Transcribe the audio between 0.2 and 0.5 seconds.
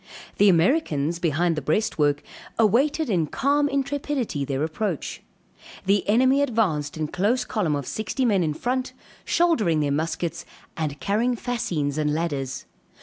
The